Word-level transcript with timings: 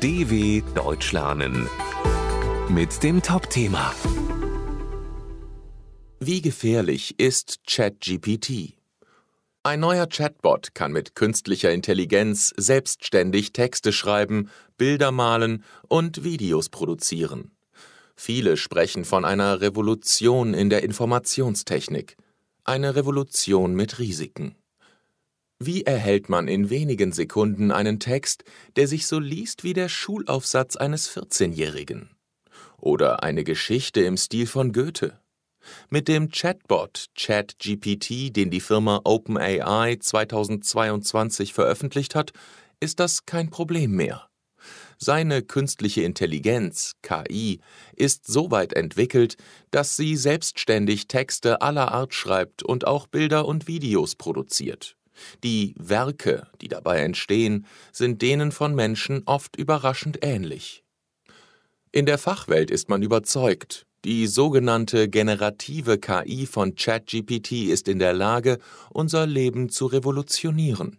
DW 0.00 0.62
Deutsch 0.74 1.12
lernen 1.12 1.68
mit 2.70 3.02
dem 3.02 3.20
Top-Thema 3.20 3.94
Wie 6.20 6.40
gefährlich 6.40 7.20
ist 7.20 7.58
ChatGPT? 7.66 8.78
Ein 9.62 9.80
neuer 9.80 10.06
Chatbot 10.06 10.74
kann 10.74 10.92
mit 10.92 11.14
künstlicher 11.14 11.70
Intelligenz 11.70 12.54
selbstständig 12.56 13.52
Texte 13.52 13.92
schreiben, 13.92 14.48
Bilder 14.78 15.12
malen 15.12 15.64
und 15.86 16.24
Videos 16.24 16.70
produzieren. 16.70 17.50
Viele 18.16 18.56
sprechen 18.56 19.04
von 19.04 19.26
einer 19.26 19.60
Revolution 19.60 20.54
in 20.54 20.70
der 20.70 20.82
Informationstechnik. 20.82 22.16
Eine 22.64 22.96
Revolution 22.96 23.74
mit 23.74 23.98
Risiken. 23.98 24.56
Wie 25.62 25.82
erhält 25.82 26.30
man 26.30 26.48
in 26.48 26.70
wenigen 26.70 27.12
Sekunden 27.12 27.70
einen 27.70 28.00
Text, 28.00 28.44
der 28.76 28.88
sich 28.88 29.06
so 29.06 29.18
liest 29.18 29.62
wie 29.62 29.74
der 29.74 29.90
Schulaufsatz 29.90 30.76
eines 30.76 31.14
14-Jährigen? 31.14 32.08
Oder 32.78 33.22
eine 33.22 33.44
Geschichte 33.44 34.00
im 34.00 34.16
Stil 34.16 34.46
von 34.46 34.72
Goethe? 34.72 35.20
Mit 35.90 36.08
dem 36.08 36.30
Chatbot 36.30 37.08
ChatGPT, 37.14 38.34
den 38.34 38.50
die 38.50 38.62
Firma 38.62 39.02
OpenAI 39.04 39.96
2022 40.00 41.52
veröffentlicht 41.52 42.14
hat, 42.14 42.32
ist 42.80 42.98
das 42.98 43.26
kein 43.26 43.50
Problem 43.50 43.90
mehr. 43.90 44.30
Seine 44.96 45.42
künstliche 45.42 46.00
Intelligenz, 46.00 46.94
KI, 47.02 47.60
ist 47.94 48.26
so 48.26 48.50
weit 48.50 48.72
entwickelt, 48.72 49.36
dass 49.70 49.94
sie 49.96 50.16
selbstständig 50.16 51.06
Texte 51.06 51.60
aller 51.60 51.92
Art 51.92 52.14
schreibt 52.14 52.62
und 52.62 52.86
auch 52.86 53.06
Bilder 53.06 53.44
und 53.44 53.66
Videos 53.66 54.14
produziert. 54.14 54.96
Die 55.42 55.74
Werke, 55.78 56.46
die 56.60 56.68
dabei 56.68 57.00
entstehen, 57.00 57.66
sind 57.92 58.22
denen 58.22 58.52
von 58.52 58.74
Menschen 58.74 59.22
oft 59.26 59.56
überraschend 59.56 60.18
ähnlich. 60.22 60.84
In 61.92 62.06
der 62.06 62.18
Fachwelt 62.18 62.70
ist 62.70 62.88
man 62.88 63.02
überzeugt, 63.02 63.86
die 64.04 64.26
sogenannte 64.26 65.08
generative 65.08 65.98
KI 65.98 66.46
von 66.46 66.74
ChatGPT 66.74 67.68
ist 67.68 67.88
in 67.88 67.98
der 67.98 68.14
Lage, 68.14 68.58
unser 68.90 69.26
Leben 69.26 69.68
zu 69.68 69.86
revolutionieren. 69.86 70.98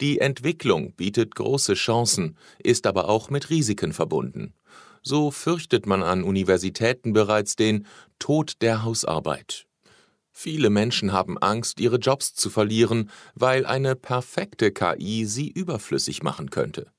Die 0.00 0.18
Entwicklung 0.18 0.92
bietet 0.92 1.34
große 1.34 1.74
Chancen, 1.74 2.36
ist 2.58 2.86
aber 2.86 3.08
auch 3.08 3.30
mit 3.30 3.50
Risiken 3.50 3.92
verbunden. 3.92 4.52
So 5.02 5.30
fürchtet 5.30 5.86
man 5.86 6.02
an 6.02 6.24
Universitäten 6.24 7.12
bereits 7.12 7.56
den 7.56 7.86
Tod 8.18 8.60
der 8.60 8.82
Hausarbeit. 8.82 9.65
Viele 10.38 10.68
Menschen 10.68 11.14
haben 11.14 11.38
Angst, 11.38 11.80
ihre 11.80 11.96
Jobs 11.96 12.34
zu 12.34 12.50
verlieren, 12.50 13.10
weil 13.34 13.64
eine 13.64 13.96
perfekte 13.96 14.70
KI 14.70 15.24
sie 15.24 15.48
überflüssig 15.48 16.22
machen 16.22 16.50
könnte. 16.50 16.92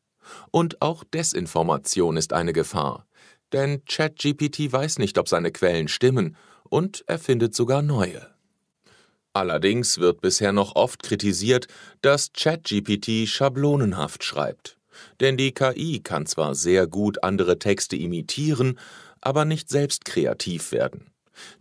Und 0.50 0.82
auch 0.82 1.04
Desinformation 1.04 2.18
ist 2.18 2.34
eine 2.34 2.52
Gefahr. 2.52 3.06
Denn 3.54 3.86
ChatGPT 3.86 4.72
weiß 4.72 4.98
nicht, 4.98 5.20
ob 5.20 5.30
seine 5.30 5.52
Quellen 5.52 5.88
stimmen 5.88 6.36
und 6.64 7.04
erfindet 7.08 7.54
sogar 7.54 7.84
neue. 7.84 8.28
Allerdings 9.34 10.00
wird 10.00 10.20
bisher 10.20 10.52
noch 10.52 10.76
oft 10.76 11.04
kritisiert, 11.04 11.68
dass 12.02 12.34
ChatGPT 12.34 13.30
schablonenhaft 13.30 14.24
schreibt. 14.24 14.80
Denn 15.20 15.38
die 15.38 15.52
KI 15.52 16.00
kann 16.00 16.26
zwar 16.26 16.56
sehr 16.56 16.88
gut 16.88 17.24
andere 17.24 17.60
Texte 17.60 17.98
imitieren, 17.98 18.80
aber 19.22 19.46
nicht 19.46 19.70
selbst 19.70 20.06
kreativ 20.06 20.72
werden. 20.72 21.12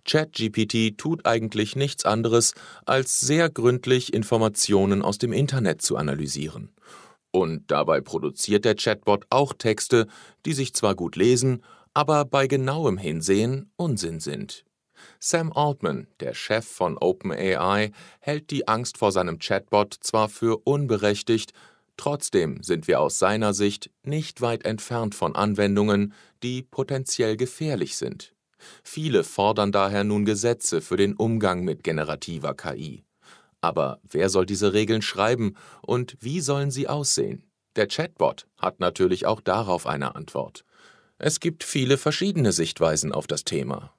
ChatGPT 0.04 0.98
tut 0.98 1.26
eigentlich 1.26 1.76
nichts 1.76 2.04
anderes, 2.04 2.54
als 2.84 3.20
sehr 3.20 3.50
gründlich 3.50 4.12
Informationen 4.14 5.02
aus 5.02 5.18
dem 5.18 5.32
Internet 5.32 5.82
zu 5.82 5.96
analysieren. 5.96 6.72
Und 7.30 7.70
dabei 7.70 8.00
produziert 8.00 8.64
der 8.64 8.76
Chatbot 8.76 9.26
auch 9.30 9.52
Texte, 9.52 10.06
die 10.46 10.54
sich 10.54 10.74
zwar 10.74 10.94
gut 10.94 11.16
lesen, 11.16 11.62
aber 11.92 12.24
bei 12.24 12.46
genauem 12.46 12.98
Hinsehen 12.98 13.70
Unsinn 13.76 14.20
sind. 14.20 14.64
Sam 15.18 15.52
Altman, 15.52 16.06
der 16.20 16.34
Chef 16.34 16.66
von 16.66 16.98
OpenAI, 16.98 17.92
hält 18.20 18.50
die 18.50 18.68
Angst 18.68 18.98
vor 18.98 19.12
seinem 19.12 19.38
Chatbot 19.38 19.94
zwar 20.00 20.28
für 20.28 20.58
unberechtigt, 20.64 21.52
trotzdem 21.96 22.62
sind 22.62 22.88
wir 22.88 23.00
aus 23.00 23.18
seiner 23.18 23.54
Sicht 23.54 23.90
nicht 24.02 24.40
weit 24.40 24.64
entfernt 24.64 25.14
von 25.14 25.34
Anwendungen, 25.34 26.14
die 26.42 26.62
potenziell 26.62 27.36
gefährlich 27.36 27.96
sind. 27.96 28.35
Viele 28.82 29.24
fordern 29.24 29.72
daher 29.72 30.04
nun 30.04 30.24
Gesetze 30.24 30.80
für 30.80 30.96
den 30.96 31.14
Umgang 31.14 31.64
mit 31.64 31.84
generativer 31.84 32.54
KI. 32.54 33.04
Aber 33.60 34.00
wer 34.08 34.28
soll 34.28 34.46
diese 34.46 34.72
Regeln 34.72 35.02
schreiben 35.02 35.56
und 35.82 36.16
wie 36.20 36.40
sollen 36.40 36.70
sie 36.70 36.86
aussehen? 36.88 37.42
Der 37.76 37.88
Chatbot 37.88 38.46
hat 38.58 38.80
natürlich 38.80 39.26
auch 39.26 39.40
darauf 39.40 39.86
eine 39.86 40.14
Antwort. 40.14 40.64
Es 41.18 41.40
gibt 41.40 41.64
viele 41.64 41.98
verschiedene 41.98 42.52
Sichtweisen 42.52 43.12
auf 43.12 43.26
das 43.26 43.44
Thema. 43.44 43.92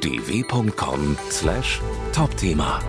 dw.com/topthema 0.00 2.80